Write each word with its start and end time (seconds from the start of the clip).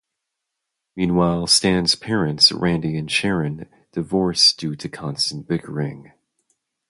Meanwhile, 0.95 1.45
Stan's 1.45 1.93
parents, 1.93 2.51
Randy 2.51 2.97
and 2.97 3.11
Sharon, 3.11 3.69
divorce 3.91 4.51
due 4.51 4.75
to 4.77 4.89
constant 4.89 5.47
bickering. 5.47 6.11